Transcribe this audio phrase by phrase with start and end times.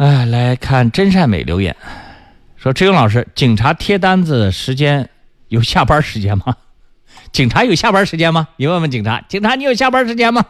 [0.00, 1.76] 哎，来看真善美留言，
[2.56, 5.10] 说志勇老师，警察贴单子时间
[5.48, 6.56] 有下班时间吗？
[7.32, 8.48] 警察有下班时间吗？
[8.56, 10.42] 你问问警察，警察你有下班时间吗？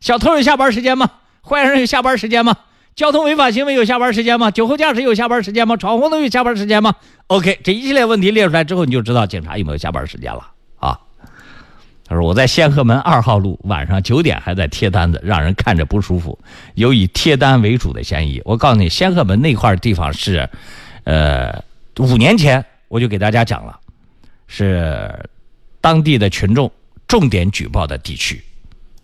[0.00, 1.08] 小偷有下班时间吗？
[1.48, 2.56] 坏人有下班时间吗？
[2.96, 4.50] 交通违法行为有下班时间吗？
[4.50, 5.76] 酒后驾驶有下班时间吗？
[5.76, 6.96] 闯红灯有下班时间吗
[7.28, 10.48] ？OK，这一系列问题列出来之后，你就知道警察有没有下班时间了。
[12.30, 16.38] 我在仙河门二号路，晚上九点还在贴单子，让人看着不舒服，
[16.74, 18.40] 有以贴单为主的嫌疑。
[18.44, 20.48] 我告诉你，仙河门那块地方是，
[21.02, 21.60] 呃，
[21.98, 23.80] 五年前我就给大家讲了，
[24.46, 25.12] 是
[25.80, 26.70] 当地的群众
[27.08, 28.40] 重点举报的地区。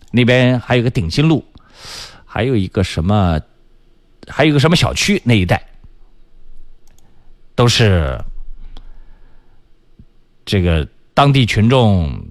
[0.09, 1.43] 那边还有个鼎新路，
[2.23, 3.37] 还有一个什么，
[4.25, 5.61] 还有个什么小区那一带，
[7.55, 8.17] 都是
[10.45, 12.25] 这个当地群众，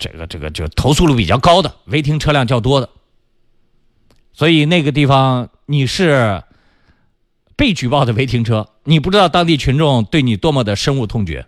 [0.00, 2.88] 这个这个就投诉率比较高的，违停车辆较多的，
[4.32, 6.42] 所以那个地方你是
[7.54, 11.46] 被举报的违停车，你不知道当地群众对你多么的深恶痛绝，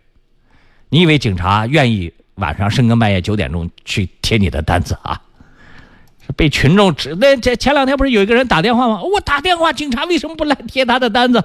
[0.90, 2.12] 你以为警察愿意？
[2.36, 5.20] 晚上深更半夜九点钟去贴你的单子啊，
[6.34, 9.02] 被群众指那这前两天不是有一个人打电话吗？
[9.02, 11.44] 我打电话，警察为什么不来贴他的单子？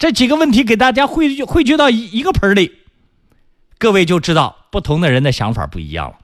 [0.00, 2.72] 这几个问题给大家汇聚汇聚到一一个盆里，
[3.78, 6.18] 各位就知道不同的人的想法不一样了。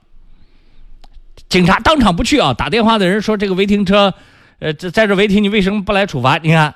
[1.49, 4.13] 警察当场不去啊，打电话的人说这个违停车，
[4.59, 6.37] 呃，这在这违停你为什么不来处罚？
[6.37, 6.73] 你看，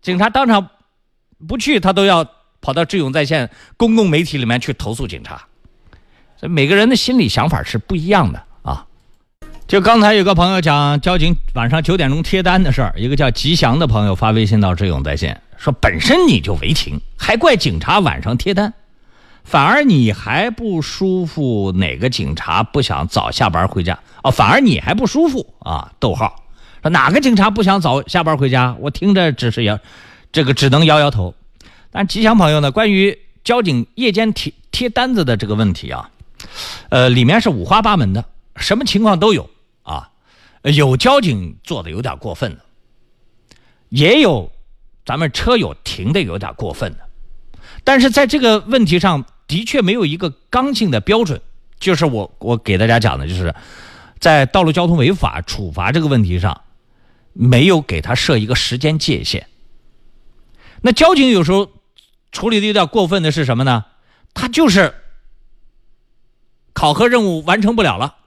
[0.00, 0.70] 警察当场
[1.46, 2.26] 不去，他都要
[2.60, 5.42] 跑到智勇在线公共媒体里面去投诉警察。
[6.40, 8.86] 这每个人的心理想法是不一样的啊！
[9.66, 18.72] 就刚才有个朋友讲交警晚上九点钟贴单的事儿，一个叫吉祥的朋友发微信到志勇在线说：“本身你就违停，还怪警察晚上贴单，
[19.48, 21.72] 反而你还不舒服。
[21.72, 23.98] 哪个警察不想早下班回家？
[24.22, 25.90] 哦，反而你还不舒服啊？
[25.98, 26.44] 逗号，
[26.82, 28.76] 说哪个警察不想早下班回家？
[28.78, 29.78] 我听着只是摇，
[30.30, 31.34] 这个只能摇摇头。
[31.90, 36.10] 但吉祥朋友呢，关于交警夜间贴贴单子的这个问题啊。”
[36.90, 38.24] 呃，里面是五花八门的，
[38.56, 39.48] 什么情况都有
[39.82, 40.10] 啊。
[40.62, 42.60] 有交警做的有点过分的，
[43.88, 44.52] 也有
[45.04, 46.98] 咱们车友停的有点过分的。
[47.82, 51.40] 但是在这个问题上的确没有一个刚性的标准，
[51.80, 53.52] 就是我我给大家讲的，就是
[54.20, 56.62] 在道路交通违法处罚这个问题上，
[57.32, 59.48] 没有给他设一个时间界限。
[60.82, 61.72] 那交警有时候
[62.30, 63.86] 处理的有点过分的是什么呢？
[64.32, 64.94] 他就是。
[66.74, 68.18] 考核任务完成不了了，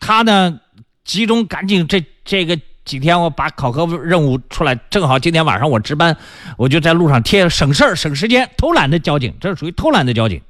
[0.00, 0.60] 他呢
[1.04, 2.58] 集中赶紧这这个
[2.90, 6.16] 几天我把考核任务出来，正好今天晚上我值班，
[6.56, 10.42] 我就在路上贴省事儿省时间，偷懒的交警，这是属于偷懒的交警。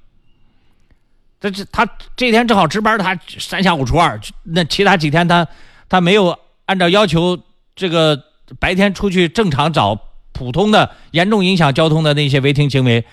[1.38, 1.86] 这这他
[2.16, 5.46] 这天正好值班，他三下五除二，那其他几天他
[5.86, 7.38] 他没有按照要求
[7.76, 8.18] 这个
[8.58, 10.00] 白天出去正常找
[10.32, 13.04] 普通的严重影响交通的那些违停行为，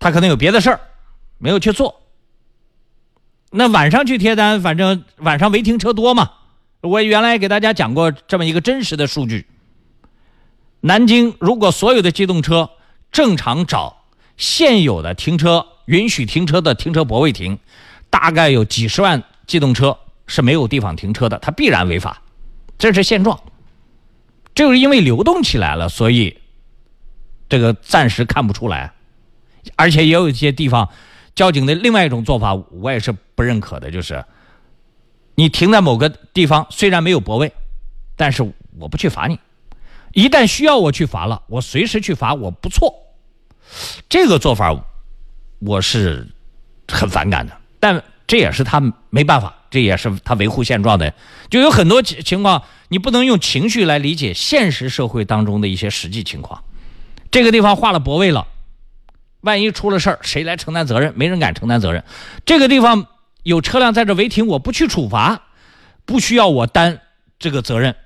[0.00, 0.80] 他可能有别的事儿
[1.38, 2.02] 没有去做。
[3.52, 6.32] 那晚上去贴单，反正晚上违停车多嘛。
[6.80, 9.46] 我原来给大家讲过这么一个真实的数据：
[10.80, 12.70] 南京如果所有的机动车
[13.10, 14.04] 正常找
[14.36, 17.58] 现有的停车允许停车的停车泊位停，
[18.10, 22.22] 大概有几十万机动车是没有地方停车的，它必然违法，
[22.78, 23.40] 这是现状。
[24.54, 26.38] 就是因为流动起来了，所以
[27.48, 28.92] 这个暂时看不出来，
[29.76, 30.88] 而且也有一些地方。
[31.34, 34.24] 交警的另外一种做法，我也是不认可的，就是
[35.38, 37.52] 你停在某个地方，虽然没有泊位，
[38.16, 38.42] 但是
[38.76, 39.38] 我不去罚你。
[40.12, 42.92] 一旦需要我去罚了，我随时去罚，我不错。
[44.08, 44.74] 这个做法
[45.60, 46.26] 我是
[46.88, 51.14] 很反感的，但这也是他没办法，这也是他维护现状的。
[51.48, 56.64] 就有很多情况，你不能用情绪来理解现实社会当中的一些实际情况。
[57.30, 58.48] 这个地方划了泊位了。
[59.42, 61.12] 万一出了事儿，谁来承担责任？
[61.14, 62.02] 没人敢承担责任。
[62.44, 63.06] 这个地方
[63.48, 65.40] 有车辆在这违停，我不去处罚，
[66.04, 67.00] 不需要我担
[67.38, 67.96] 这个责任，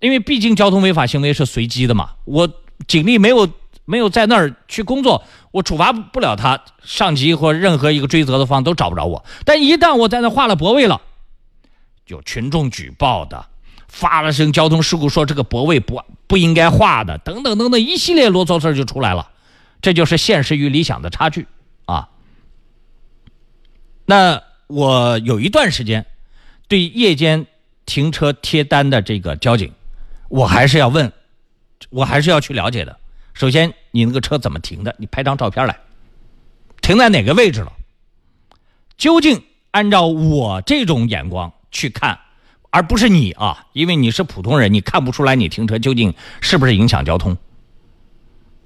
[0.00, 2.12] 因为毕竟交通违法行为是随机的嘛。
[2.24, 2.48] 我
[2.88, 3.46] 警力没有
[3.84, 9.22] 没有在那儿去工作，我处罚不了他，上级或任何一个追责的方都找不着我。
[9.44, 11.02] 但一旦我在那划了泊位了，
[12.06, 13.44] 有群众举报的，
[13.86, 19.28] 发了声交通事故，说这个泊位不不应该划的，等等等等，一系列啰嗦事就出来了。
[19.82, 21.46] 这就是现实与理想的差距！
[24.12, 26.04] 那我有一段时间
[26.68, 27.46] 对夜间
[27.86, 29.72] 停车贴单的这个交警，
[30.28, 31.10] 我还是要问，
[31.88, 32.98] 我还是要去了解的。
[33.32, 34.94] 首先，你那个车怎么停的？
[34.98, 35.78] 你拍张照片来，
[36.82, 37.72] 停在哪个位置了？
[38.98, 42.18] 究竟按照我这种眼光去看，
[42.68, 46.12] 而不是你啊，因为你是普通人，你看不出来你停车究竟
[46.42, 47.38] 是不是影响交通。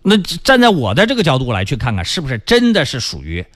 [0.03, 3.47] 那站在我的这个角度来去看看，是不是真的是属于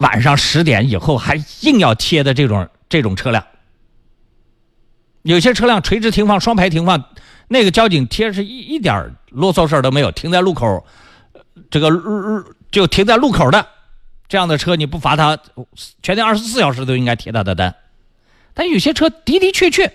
[0.00, 3.46] 晚上十点以后还硬要贴的这种这种车辆？
[5.22, 7.04] 有些车辆垂直停放、双排停放，
[7.48, 10.86] 那个交警贴是一一点啰嗦事儿都没有，停在路口，
[11.70, 11.90] 这个
[12.70, 13.66] 就停在路口的
[14.26, 15.38] 这样的车，你不罚他，
[16.02, 17.74] 全天二十四小时都应该贴他的单。
[18.54, 19.92] 但有些车的的确确，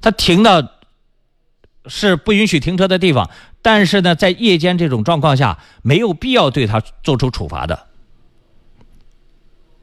[0.00, 0.72] 他停的
[1.86, 3.30] 是不允许停车的地方，
[3.62, 7.86] 但是呢，在夜间这种状况下，没有必要对他做出处罚的。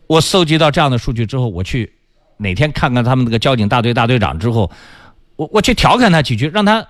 [0.07, 1.93] 我搜集到这样的数据之后，我去
[2.37, 4.71] 哪天看看他们那个交警大队大队长之后，
[5.35, 6.87] 我我去调侃他几句，让他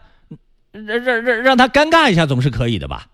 [0.72, 3.08] 让让让让他尴尬一下，总是可以的吧？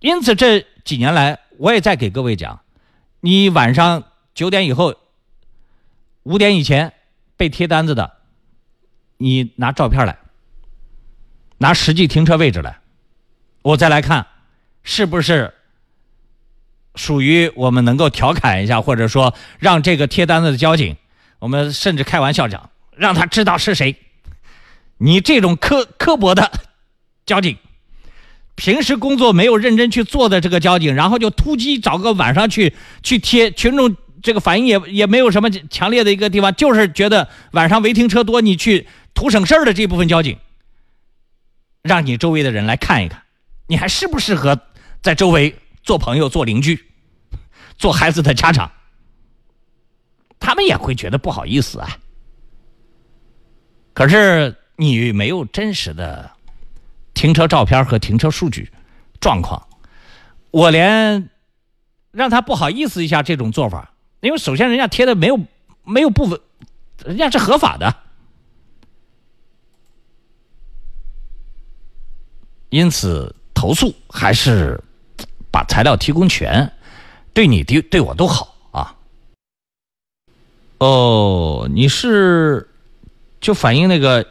[0.00, 2.60] 因此这几年来，我也在给各位讲，
[3.20, 4.04] 你晚上
[4.34, 4.94] 九点以后。
[6.22, 6.92] 五点以前
[7.36, 8.14] 被贴单子的，
[9.16, 10.18] 你拿照片来，
[11.58, 12.80] 拿实际停车位置来，
[13.62, 14.26] 我再来看，
[14.82, 15.54] 是不是
[16.96, 20.96] 属于我们能够调侃一下，或者说让这个贴单子的交警，
[21.38, 23.94] 我们甚至开玩笑讲，让他知道是谁。
[24.98, 26.50] 你这种刻刻薄的
[27.24, 27.56] 交警，
[28.54, 33.94] 平时工作没有认真去做的这个交警，然后就突击找个晚上去去贴群众。
[34.22, 40.38] 这个反应也也没有什么强烈的一个地方，就是觉得晚上违停车多，你去图省事儿的这部分交警，
[41.82, 43.22] 让你周围的人来看一看，
[43.68, 44.58] 你还适不适合
[45.00, 45.54] 在周围
[45.84, 46.85] 做朋友、做邻居、
[47.78, 48.70] 做孩子的家长？
[50.38, 51.98] 他们也会觉得不好意思啊。
[53.94, 56.30] 可是你没有真实的
[57.14, 58.70] 停车照片和停车数据
[59.20, 59.66] 状况，
[60.50, 61.30] 我连
[62.10, 63.94] 让他不好意思一下这种做法。
[64.20, 65.40] 因为首先，人家贴的没有
[65.82, 66.38] 没有部分，
[67.04, 67.96] 人家是合法的，
[72.68, 74.78] 因此投诉还是
[75.50, 76.70] 把材料提供全，
[77.36, 78.96] 对你对对我都好啊。
[80.78, 82.66] 哦，你是
[83.42, 84.26] 就反映那个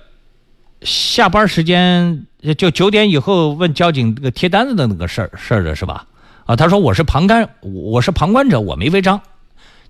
[0.81, 2.25] 下班时间
[2.57, 6.07] 就九点以后问交警那个贴单子的那个事儿事儿的是吧？
[6.47, 9.21] 啊，他说我是旁观，我是旁观者，我没违章。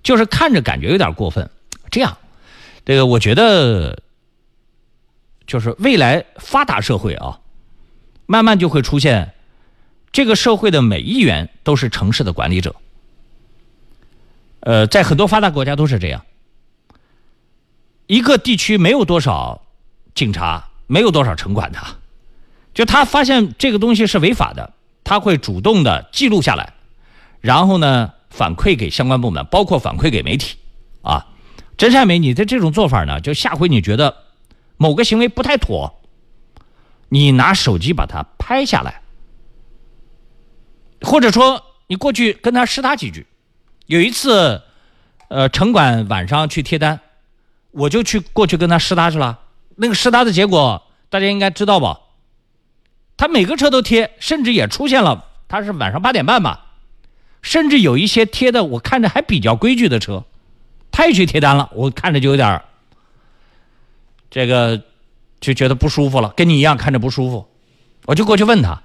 [0.02, 1.48] 就是看着感觉有点过分，
[1.90, 2.18] 这样，
[2.84, 3.98] 这个我觉得，
[5.46, 7.40] 就是未来发达社会啊，
[8.26, 9.32] 慢慢就会出现，
[10.12, 12.76] 这个社会的每一员都是城市的管理者。
[14.66, 16.24] 呃，在很多发达国家都是这样，
[18.08, 19.62] 一个地区没有多少
[20.12, 21.78] 警察，没有多少城管的，
[22.74, 24.72] 就他发现这个东西是违法的，
[25.04, 26.74] 他会主动的记录下来，
[27.40, 28.12] 然后呢。
[28.28, 30.58] 反馈给相关部门，包括反馈给媒体，
[31.00, 31.28] 啊，
[31.78, 34.14] 真善美，你的这种做法呢，就下回你觉得
[34.76, 36.02] 某个行为不太妥，
[37.08, 39.00] 你拿手机把它拍下来，
[41.00, 43.26] 或者说你过去跟他试他几句。
[43.86, 44.62] 有一次，
[45.28, 47.00] 呃，城管晚上去贴单，
[47.70, 49.40] 我就去过去跟他试他去了。
[49.76, 52.00] 那个试他的结果，大家应该知道吧？
[53.16, 56.66] 他每个车都贴，甚至也出现了，他是晚上八点半吧。
[57.42, 60.24] 甚至有一些贴的，我看着还比较规矩的车，
[60.90, 62.64] 他也去贴单了，我看着就有点儿
[64.28, 64.82] 这个
[65.40, 67.48] 就觉得不舒服了，跟你一样看着不舒服，
[68.06, 68.82] 我就过去问他，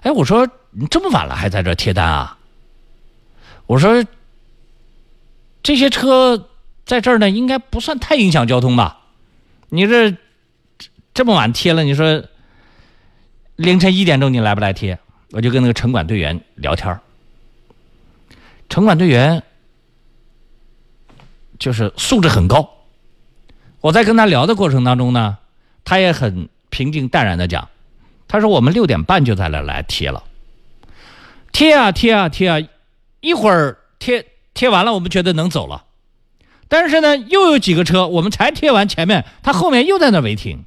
[0.00, 2.38] 哎，我说你这么晚了还在这贴单啊？
[3.70, 4.04] 我说
[5.62, 6.48] 这些车
[6.84, 9.02] 在这儿呢，应该不算太影响交通吧？
[9.68, 10.16] 你这
[11.14, 12.24] 这么晚贴了，你说
[13.54, 14.98] 凌晨一点钟你来不来贴？
[15.30, 16.98] 我就跟那个城管队员聊天
[18.68, 19.44] 城管队员
[21.60, 22.68] 就是素质很高。
[23.80, 25.38] 我在跟他聊的过程当中呢，
[25.84, 27.68] 他也很平静淡然的讲
[28.26, 30.24] ：“他说我们六点半就在那来贴了，
[31.52, 32.58] 贴啊贴啊贴啊，
[33.20, 35.84] 一会儿贴贴完了，我们觉得能走了。
[36.68, 40.64] 但是呢，又有几个车，我们才贴完前面，他后面又在那违停。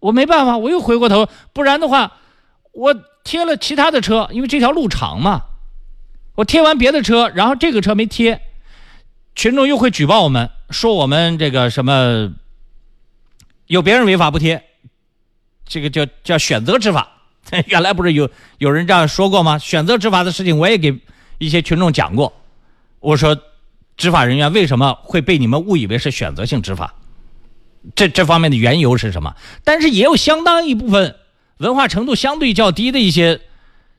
[0.00, 2.18] 我没办法，我又回过头，不然的话，
[2.72, 2.94] 我
[3.24, 5.44] 贴了其他的车，因为这条路长嘛。”
[6.34, 8.40] 我贴完别的车，然后这个车没贴，
[9.34, 12.32] 群众又会举报我们，说我们这个什么
[13.66, 14.64] 有别人违法不贴，
[15.66, 17.06] 这个叫叫选择执法。
[17.66, 19.58] 原来不是有有人这样说过吗？
[19.58, 20.98] 选择执法的事情，我也给
[21.44, 22.32] 一些群众讲过。
[23.00, 23.36] 我说，
[23.96, 26.94] 执法人员为什么会被你们误以为是选择性执法？
[27.96, 29.34] 这这方面的缘由是什么？
[29.64, 31.16] 但是也有相当一部分
[31.58, 33.40] 文化程度相对较低的一些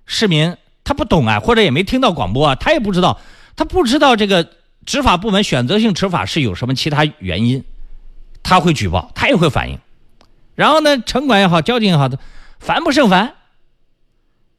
[0.06, 0.56] 市民。
[0.86, 3.20] 他不懂啊，或者也没听到广播啊，他也不知道，
[3.56, 4.50] 他不知道这个
[4.86, 7.64] 执法部门选择性执法是有什么其他原因，
[8.42, 9.80] 他会举报，他也会反映。
[10.56, 12.10] 然后呢，城管也好，交警也好，
[12.60, 13.36] 烦不胜烦。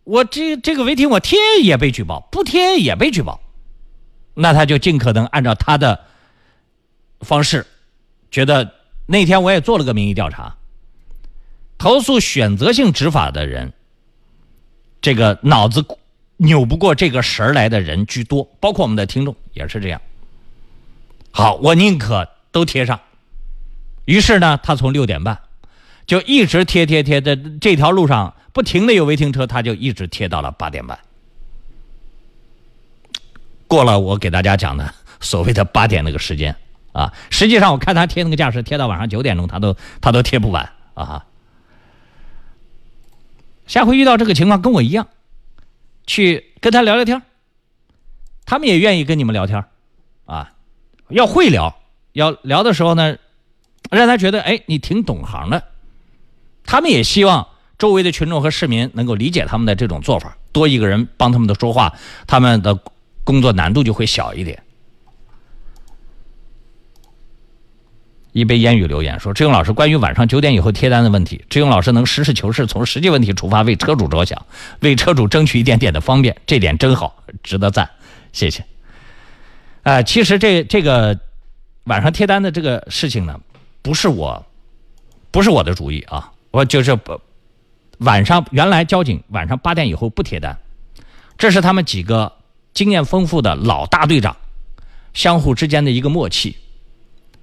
[0.04, 3.40] 我这这个违停我贴也被举报，不贴也被举报，
[4.34, 6.04] 那他就尽可能按照他的
[7.20, 7.66] 方式，
[8.30, 8.74] 觉得
[9.06, 10.56] 那天我也做了个民意调查，
[11.78, 13.72] 投诉选择性执法的人，
[15.00, 15.86] 这个脑子
[16.36, 20.02] 扭不过这个神来的人居多，包括我们的听众也是这样。
[21.30, 23.00] 好，我宁可都贴上。
[24.04, 25.40] 于是呢，他从六点半
[26.06, 28.34] 就一直贴贴贴的这条路上。
[28.54, 30.96] 不停的有违停车，他就一直贴到了八点半，
[33.66, 36.54] 过了我给大家讲的 所谓的八点那个时间
[36.92, 41.26] 啊，实际上我看他贴那个架势，贴到晚上九点钟，他都他都贴不完啊。
[43.66, 45.08] 下回遇到这个情况，跟我一样，
[46.06, 47.22] 去跟他聊聊天
[48.44, 49.64] 他们也愿意跟你们聊天
[50.26, 50.52] 啊，
[51.08, 51.76] 要会聊，
[52.12, 53.18] 要聊的时候呢，
[53.90, 55.64] 让他觉得哎，你挺懂行的，
[56.64, 57.48] 他们也希望。
[57.78, 61.92] 周围的群众和市民能够理解他们的这种做法，多一个人帮他们的说话，
[62.26, 62.78] 他们的
[63.24, 64.62] 工作难度就会小一点。
[68.32, 74.44] 一杯烟雨留言说：“志勇老师，关于晚上九点以后贴单的问题，志勇老师能实事求是，从实际问题出发，为车主着想，
[74.80, 77.88] 为车主争取一点点的方便，这点真好，值得赞，
[78.32, 78.64] 谢谢。”
[79.84, 81.16] 啊，其实这这个
[81.84, 83.40] 晚上贴单的这个事情呢，
[83.82, 84.44] 不是我，
[85.30, 87.20] 不是我的主意啊，我就是不。
[87.98, 90.58] 晚上原来交警晚上八点以后不贴单，
[91.38, 92.32] 这是他们几个
[92.72, 94.36] 经验丰富的老大队长
[95.12, 96.56] 相互之间的一个默契。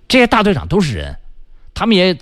[0.07, 1.17] 这些大队长都是人，
[1.73, 2.17] 他们也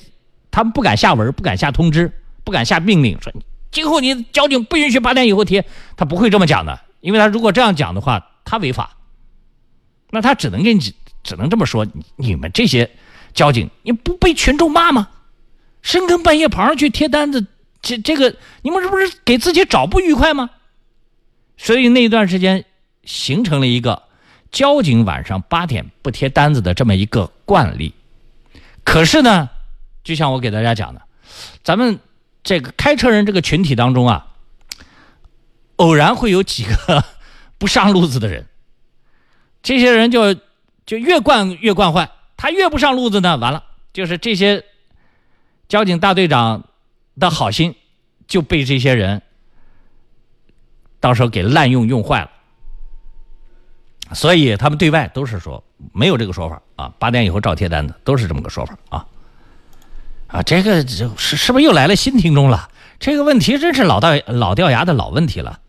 [0.52, 2.12] 他们不敢下文，不敢下通知，
[2.44, 3.34] 不敢下命令，说
[3.72, 5.66] 今后你交警不允许八点以后贴，
[5.98, 8.96] 他不会这么讲的，因为他如果这样讲的话，他违法。
[10.12, 10.80] 那他只能给你
[11.24, 12.90] 只能这么说，你们这些
[13.34, 15.10] 交警，你不被群众骂吗？
[15.82, 17.46] 深更半夜跑上去贴单子。
[17.82, 20.50] 这这个你们这不是给自己找不愉快吗？
[21.58, 22.64] 所以那段时间
[23.04, 24.04] 形成了一个
[24.50, 27.94] 交警晚上八点不贴单子的这么一个惯例。
[28.86, 29.50] 可是呢，
[30.04, 31.02] 就像我给大家讲的，
[31.64, 32.00] 咱们
[32.44, 34.28] 这个开车人这个群体当中啊，
[35.76, 37.04] 偶然会有几个
[37.60, 38.48] 不上路子的人，
[39.62, 40.34] 这些人就
[40.86, 44.64] 就越惯越惯坏，他越不上路子呢，完了就是这些
[45.68, 46.66] 交警大队长。
[47.20, 47.76] 的好心
[48.28, 49.22] 就被这些人
[51.00, 52.32] 到时候给滥用用坏了，
[54.14, 59.06] 所以他们对外都是说没有这个说法啊，八点以后照贴单子都是这么个说法啊
[60.28, 62.70] 啊，这个是是不是又来了新听众了？
[63.00, 65.60] 这个问题真是老掉老掉牙的老问题了。